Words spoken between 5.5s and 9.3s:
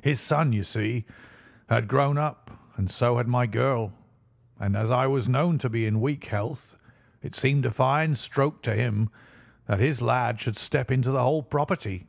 to be in weak health, it seemed a fine stroke to him